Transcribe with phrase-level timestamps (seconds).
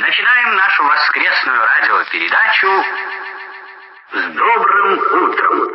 [0.00, 2.84] Начинаем нашу воскресную радиопередачу
[4.12, 5.70] с добрым утром.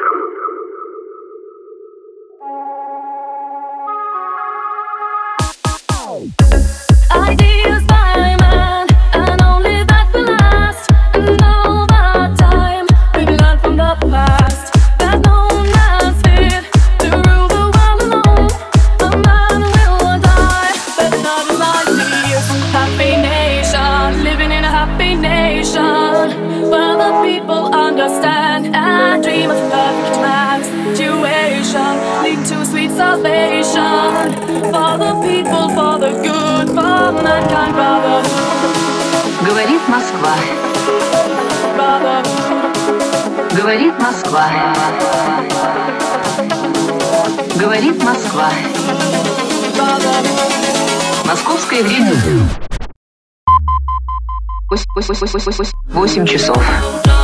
[22.75, 23.04] Happy
[28.05, 31.91] understand and dream of perfect man's situation,
[32.21, 34.29] lead to sweet salvation
[34.73, 38.21] for the people, for the good, for mankind, brother,
[39.47, 40.35] Говорит Москва.
[41.77, 42.21] brother.
[43.57, 44.45] Говорит Москва.
[47.59, 48.49] Говорит Москва.
[51.25, 52.13] Московское время.
[54.69, 57.14] Вось- вось-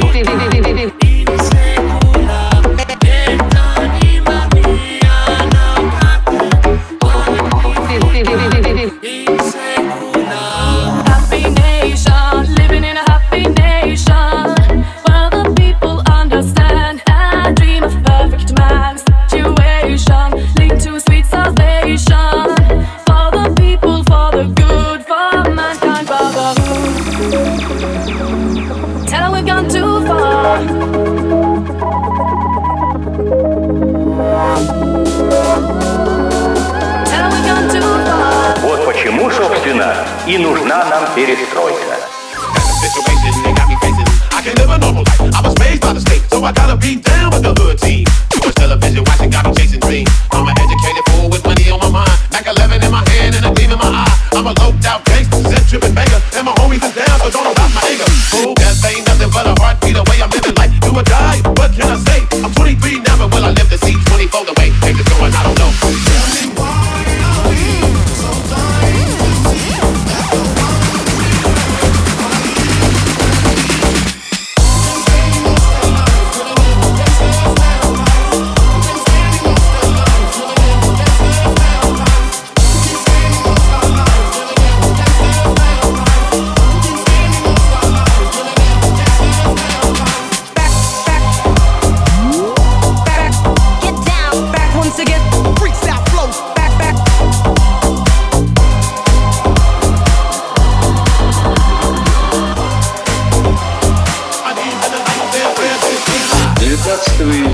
[0.00, 0.41] feel, feel, feel.
[38.92, 39.94] Почему, собственно,
[40.26, 42.12] и нужна нам перестройка.
[42.82, 44.06] situation they got me facing.
[44.32, 45.34] I can't live a normal life.
[45.34, 48.06] I was raised by the state, so I gotta be down with the hood team.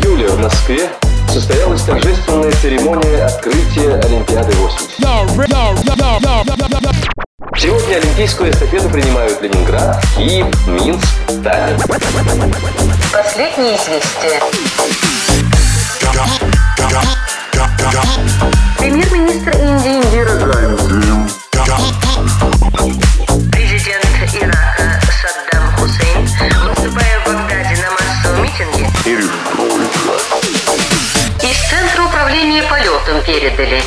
[0.03, 0.88] Июля в Москве
[1.28, 4.98] состоялась торжественная церемония открытия Олимпиады 80.
[7.56, 11.06] Сегодня олимпийскую эстафету принимают Ленинград, Киев, Минск,
[11.42, 11.81] Таллин.
[13.12, 14.41] Последнее известие.
[18.78, 19.50] Премьер-министр
[32.97, 33.84] управления полетом передали.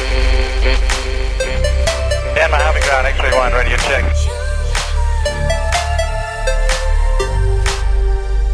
[2.36, 4.04] Yeah, Miami ground, X-ray 1, ready to check.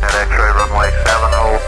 [0.03, 1.61] At X-ray runway 7, hold,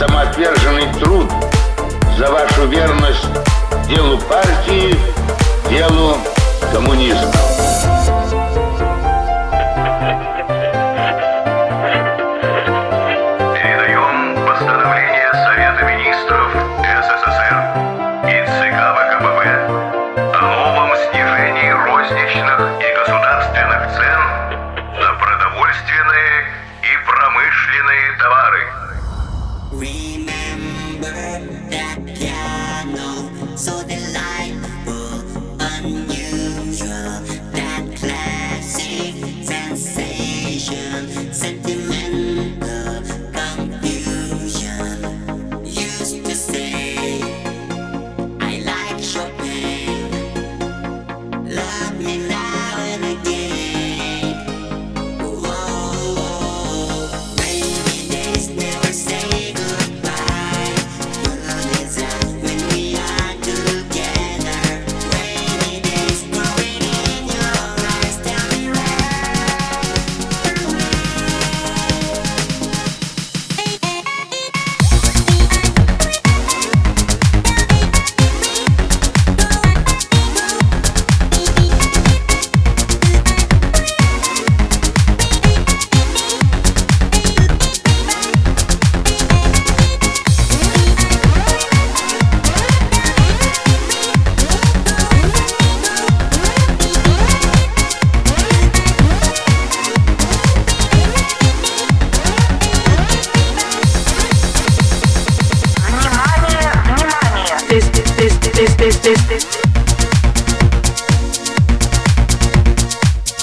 [0.00, 1.30] самоотверженный труд,
[2.16, 3.28] за вашу верность
[3.86, 4.96] делу партии,
[5.68, 6.16] делу
[6.72, 7.30] коммунизма.
[29.80, 30.29] remix.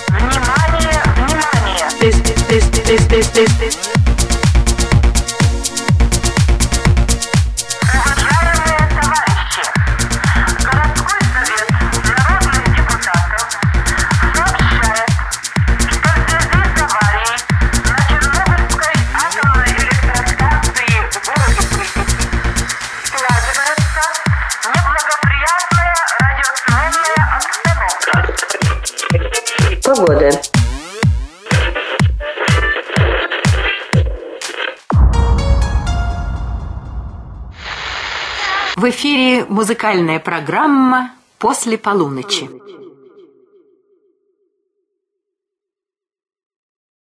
[0.10, 1.90] Внимание, внимание.
[30.08, 30.30] Погода.
[38.78, 42.67] В эфире музыкальная программа «После полуночи».